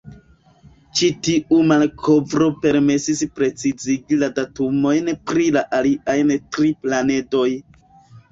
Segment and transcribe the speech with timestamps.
[0.99, 6.19] Ĉi tiu malkovro permesis precizigi la datumojn pri la aliaj
[6.57, 7.47] tri planedoj.